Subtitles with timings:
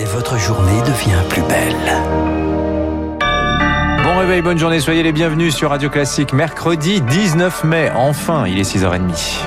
[0.00, 1.76] et votre journée devient plus belle.
[4.02, 6.32] Bon réveil, bonne journée, soyez les bienvenus sur Radio Classique.
[6.32, 9.40] Mercredi 19 mai, enfin, il est 6h30.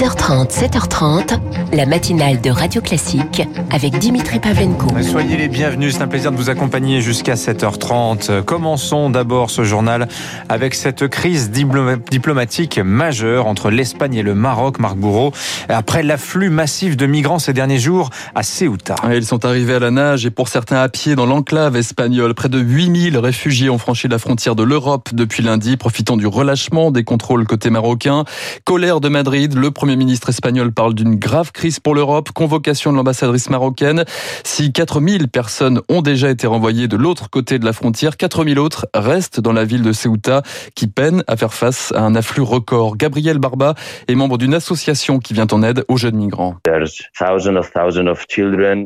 [0.00, 1.38] 6h30, 7h30,
[1.74, 4.86] la matinale de Radio Classique avec Dimitri Pavlenko.
[5.02, 8.42] Soyez les bienvenus, c'est un plaisir de vous accompagner jusqu'à 7h30.
[8.42, 10.08] Commençons d'abord ce journal
[10.48, 15.32] avec cette crise diplomatique majeure entre l'Espagne et le Maroc, Marc Bourreau,
[15.68, 18.94] après l'afflux massif de migrants ces derniers jours à Ceuta.
[19.12, 22.32] Ils sont arrivés à la nage et pour certains à pied dans l'enclave espagnole.
[22.32, 26.90] Près de 8000 réfugiés ont franchi la frontière de l'Europe depuis lundi, profitant du relâchement
[26.90, 28.24] des contrôles côté marocain.
[28.64, 32.96] Colère de Madrid, le Premier ministre espagnol parle d'une grave crise pour l'Europe, convocation de
[32.96, 34.04] l'ambassadrice marocaine.
[34.44, 38.86] Si 4000 personnes ont déjà été renvoyées de l'autre côté de la frontière, 4000 autres
[38.94, 40.42] restent dans la ville de Ceuta
[40.74, 42.96] qui peine à faire face à un afflux record.
[42.96, 43.74] Gabriel Barba
[44.08, 46.56] est membre d'une association qui vient en aide aux jeunes migrants.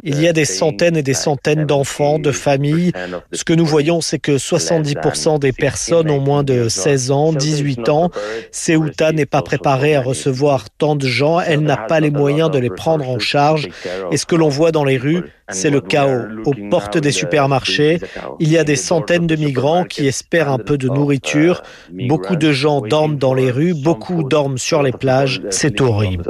[0.03, 2.93] Il y a des centaines et des centaines d'enfants, de familles.
[3.33, 7.89] Ce que nous voyons, c'est que 70% des personnes ont moins de 16 ans, 18
[7.89, 8.11] ans.
[8.53, 12.59] Ceuta n'est pas préparée à recevoir tant de gens, elle n'a pas les moyens de
[12.59, 13.69] les prendre en charge.
[14.11, 16.23] Et ce que l'on voit dans les rues, c'est le chaos.
[16.47, 18.01] Aux portes des supermarchés,
[18.41, 21.63] il y a des centaines de migrants qui espèrent un peu de nourriture.
[22.09, 25.43] Beaucoup de gens dorment dans les rues, beaucoup dorment sur les plages.
[25.51, 26.25] C'est horrible.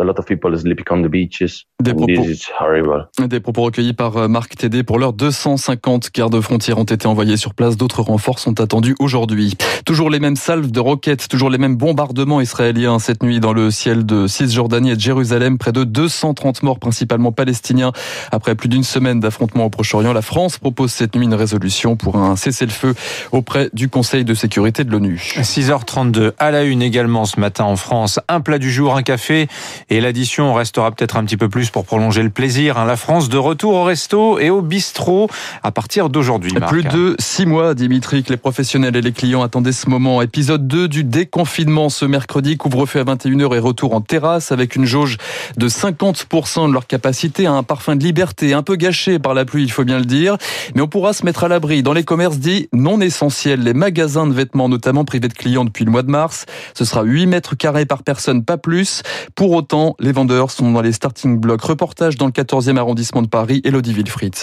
[1.83, 4.83] Des propos, recueillis par euh, Marc Tédé.
[4.83, 7.77] Pour l'heure, 250 gardes frontières ont été envoyés sur place.
[7.77, 9.55] D'autres renforts sont attendus aujourd'hui.
[9.85, 13.71] Toujours les mêmes salves de roquettes, toujours les mêmes bombardements israéliens cette nuit dans le
[13.71, 15.59] ciel de et de Jérusalem.
[15.59, 17.93] Près de 230 morts, principalement palestiniens.
[18.33, 22.17] Après plus d'une semaine d'affrontements au Proche-Orient, la France propose cette nuit une résolution pour
[22.17, 22.95] un cessez-le-feu
[23.33, 25.21] auprès du Conseil de sécurité de l'ONU.
[25.37, 28.21] 6h32 à la une également ce matin en France.
[28.29, 29.49] Un plat du jour, un café
[29.91, 32.79] et l'addition restera peut-être un petit peu plus pour prolonger le plaisir.
[32.79, 32.85] Hein.
[32.85, 35.29] La France de retour au resto et au bistrot
[35.63, 36.53] à partir d'aujourd'hui.
[36.69, 40.23] Plus de six mois, Dimitri, que les professionnels et les clients attendaient ce moment.
[40.23, 42.57] Épisode 2 du déconfinement ce mercredi.
[42.57, 45.19] Couvre-feu à 21h et retour en terrasse avec une jauge
[45.57, 47.47] de 50% de leur capacité.
[47.47, 50.37] Un parfum de liberté un peu gâché par la pluie, il faut bien le dire.
[50.75, 53.61] Mais on pourra se mettre à l'abri dans les commerces dits non essentiels.
[53.61, 56.47] Les magasins de vêtements, notamment privés de clients depuis le mois de mars.
[56.75, 59.03] Ce sera 8 mètres carrés par personne, pas plus.
[59.35, 61.63] Pour autant, les vendeurs sont dans les starting blocks.
[61.63, 64.35] Reportage dans le 14e arrondissement de Paris, Elodie Wilfried.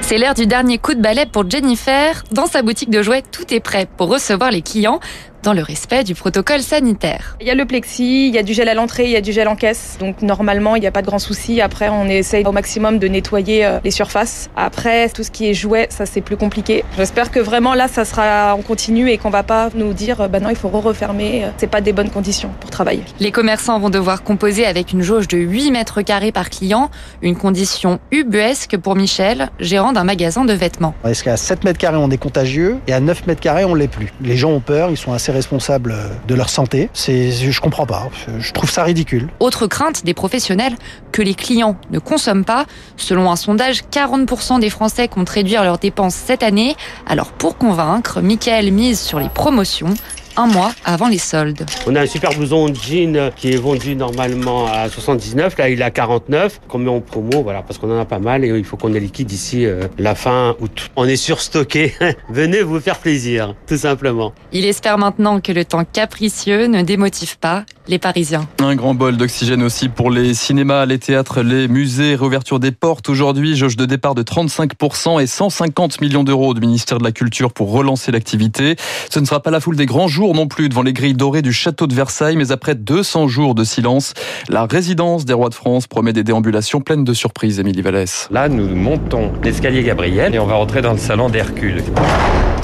[0.00, 2.24] C'est l'heure du dernier coup de balai pour Jennifer.
[2.32, 5.00] Dans sa boutique de jouets, tout est prêt pour recevoir les clients
[5.42, 7.36] dans le respect du protocole sanitaire.
[7.40, 9.20] Il y a le plexi, il y a du gel à l'entrée, il y a
[9.20, 9.96] du gel en caisse.
[10.00, 11.60] Donc normalement, il n'y a pas de grand souci.
[11.60, 14.50] Après, on essaye au maximum de nettoyer euh, les surfaces.
[14.56, 16.84] Après, tout ce qui est jouet, ça c'est plus compliqué.
[16.96, 20.40] J'espère que vraiment là, ça sera en continu et qu'on va pas nous dire, bah
[20.40, 21.46] non, il faut refermer.
[21.56, 23.02] C'est pas des bonnes conditions pour travailler.
[23.20, 26.90] Les commerçants vont devoir composer avec une jauge de 8 mètres carrés par client,
[27.22, 30.94] une condition ubuesque pour Michel, gérant d'un magasin de vêtements.
[31.04, 33.88] Est-ce qu'à 7 mètres carrés, on est contagieux et à 9 mètres carrés, on l'est
[33.88, 34.12] plus.
[34.20, 35.94] Les gens ont peur, ils sont assez responsables
[36.26, 36.90] de leur santé.
[36.92, 38.08] C'est, je comprends pas.
[38.38, 39.28] Je trouve ça ridicule.
[39.40, 40.74] Autre crainte des professionnels,
[41.12, 42.66] que les clients ne consomment pas.
[42.96, 46.76] Selon un sondage, 40% des Français comptent réduire leurs dépenses cette année.
[47.06, 49.94] Alors pour convaincre, Michael mise sur les promotions
[50.38, 51.66] un mois avant les soldes.
[51.86, 55.84] On a un super blouson jean qui est vendu normalement à 79, là il est
[55.84, 58.64] à 49, qu'on met en promo, voilà, parce qu'on en a pas mal et il
[58.64, 60.90] faut qu'on ait liquide d'ici euh, la fin août.
[60.94, 61.92] On est surstocké,
[62.30, 64.32] venez vous faire plaisir, tout simplement.
[64.52, 68.46] Il espère maintenant que le temps capricieux ne démotive pas les Parisiens.
[68.60, 73.08] Un grand bol d'oxygène aussi pour les cinémas, les théâtres, les musées, réouverture des portes
[73.08, 77.52] aujourd'hui, jauge de départ de 35% et 150 millions d'euros du ministère de la Culture
[77.52, 78.76] pour relancer l'activité.
[79.10, 81.42] Ce ne sera pas la foule des grands jours non plus devant les grilles dorées
[81.42, 84.12] du château de Versailles, mais après 200 jours de silence,
[84.48, 88.28] la résidence des rois de France promet des déambulations pleines de surprises, Émilie Vallès.
[88.30, 91.82] Là, nous montons l'escalier Gabriel et on va rentrer dans le salon d'Hercule.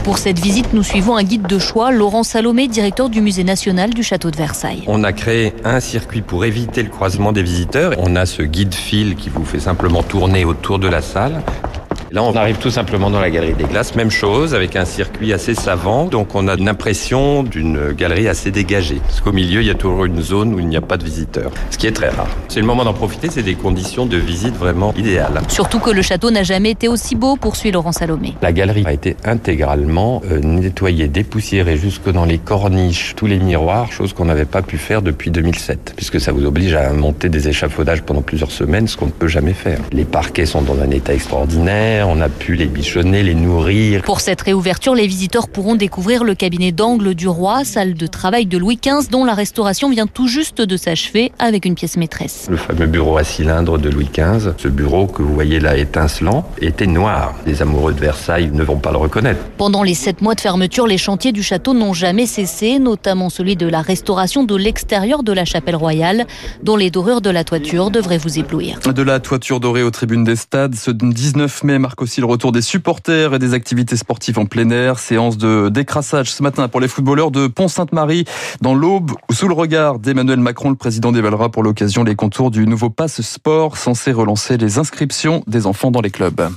[0.04, 3.94] Pour cette visite, nous suivons un guide de choix, Laurent Salomé, directeur du musée national
[3.94, 4.84] du château de Versailles.
[4.86, 7.92] On a créé un circuit pour éviter le croisement des visiteurs.
[7.98, 11.42] On a ce guide fil qui vous fait simplement tourner autour de la salle.
[12.14, 13.96] Là, on arrive tout simplement dans la galerie des glaces.
[13.96, 16.04] Même chose, avec un circuit assez savant.
[16.04, 19.00] Donc, on a une impression d'une galerie assez dégagée.
[19.04, 21.02] Parce qu'au milieu, il y a toujours une zone où il n'y a pas de
[21.02, 21.50] visiteurs.
[21.72, 22.28] Ce qui est très rare.
[22.46, 23.30] C'est le moment d'en profiter.
[23.32, 25.40] C'est des conditions de visite vraiment idéales.
[25.48, 28.34] Surtout que le château n'a jamais été aussi beau, poursuit Laurent Salomé.
[28.42, 33.90] La galerie a été intégralement euh, nettoyée, dépoussiérée jusque dans les corniches, tous les miroirs,
[33.90, 35.94] chose qu'on n'avait pas pu faire depuis 2007.
[35.96, 39.26] Puisque ça vous oblige à monter des échafaudages pendant plusieurs semaines, ce qu'on ne peut
[39.26, 39.80] jamais faire.
[39.90, 44.02] Les parquets sont dans un état extraordinaire on a pu les bichonner, les nourrir.
[44.02, 48.46] Pour cette réouverture, les visiteurs pourront découvrir le cabinet d'angle du roi, salle de travail
[48.46, 52.46] de Louis XV, dont la restauration vient tout juste de s'achever avec une pièce maîtresse.
[52.50, 56.46] Le fameux bureau à cylindre de Louis XV, ce bureau que vous voyez là étincelant,
[56.60, 57.34] était noir.
[57.46, 59.40] Les amoureux de Versailles ne vont pas le reconnaître.
[59.56, 63.56] Pendant les sept mois de fermeture, les chantiers du château n'ont jamais cessé, notamment celui
[63.56, 66.26] de la restauration de l'extérieur de la chapelle royale,
[66.62, 68.78] dont les dorures de la toiture devraient vous éblouir.
[68.80, 72.50] De la toiture dorée aux tribunes des stades, ce 19 mai marque aussi le retour
[72.50, 74.98] des supporters et des activités sportives en plein air.
[74.98, 78.24] Séance de décrassage ce matin pour les footballeurs de Pont-Sainte-Marie
[78.62, 82.66] dans l'Aube, sous le regard d'Emmanuel Macron, le président dévalera pour l'occasion les contours du
[82.66, 86.48] nouveau passe sport censé relancer les inscriptions des enfants dans les clubs.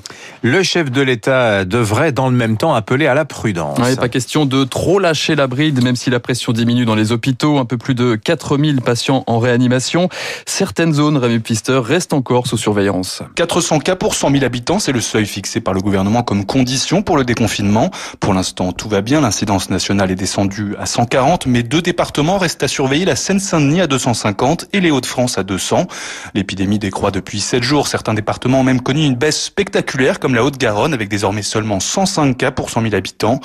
[0.43, 3.79] Le chef de l'État devrait dans le même temps appeler à la prudence.
[3.79, 7.11] Ouais, pas question de trop lâcher la bride, même si la pression diminue dans les
[7.11, 7.57] hôpitaux.
[7.57, 10.07] Un peu plus de 4000 patients en réanimation.
[10.45, 13.23] Certaines zones, Rémi Pister, restent encore sous surveillance.
[13.35, 17.01] 400 cas pour 100 000 habitants, c'est le seuil fixé par le gouvernement comme condition
[17.01, 17.89] pour le déconfinement.
[18.19, 19.19] Pour l'instant, tout va bien.
[19.19, 23.03] L'incidence nationale est descendue à 140, mais deux départements restent à surveiller.
[23.03, 25.87] La Seine-Saint-Denis à 250 et les Hauts-de-France à 200.
[26.35, 27.87] L'épidémie décroît depuis 7 jours.
[27.87, 32.37] Certains départements ont même connu une baisse spectaculaire, comme la Haute-Garonne, avec désormais seulement 105
[32.37, 33.39] cas pour 100 000 habitants.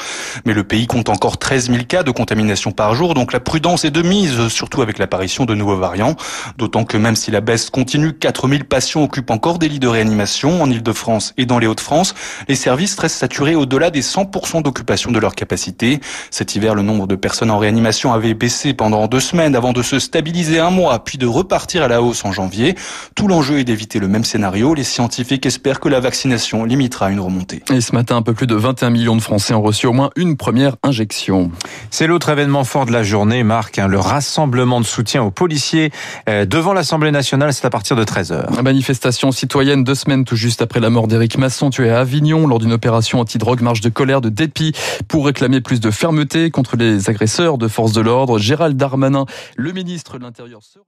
[0.45, 3.87] Mais le pays compte encore 13 000 cas de contamination par jour, donc la prudence
[3.87, 6.17] est de mise, surtout avec l'apparition de nouveaux variants.
[6.59, 9.89] D'autant que même si la baisse continue, 4 000 patients occupent encore des lits de
[9.89, 12.15] réanimation en Ile-de-France et dans les Hauts-de-France.
[12.49, 16.01] Les services restent saturés au-delà des 100% d'occupation de leur capacité.
[16.31, 19.83] Cet hiver, le nombre de personnes en réanimation avait baissé pendant deux semaines avant de
[19.83, 22.75] se stabiliser un mois, puis de repartir à la hausse en janvier.
[23.15, 24.75] Tout l'enjeu est d'éviter le même scénario.
[24.75, 27.63] Les scientifiques espèrent que la vaccination limitera une remontée.
[27.73, 30.11] Et ce matin, un peu plus de 21 millions de Français ont reçu au moins
[30.17, 31.51] une première injection.
[31.91, 35.93] C'est l'autre événement fort de la journée, Marc, hein, le rassemblement de soutien aux policiers
[36.29, 38.61] euh, devant l'Assemblée nationale, c'est à partir de 13h.
[38.63, 42.59] Manifestation citoyenne deux semaines tout juste après la mort d'Éric Masson, tué à Avignon lors
[42.59, 44.73] d'une opération anti-drogue, marche de colère, de dépit
[45.07, 48.39] pour réclamer plus de fermeté contre les agresseurs de forces de l'ordre.
[48.39, 49.27] Gérald Darmanin,
[49.57, 50.85] le ministre de l'Intérieur sera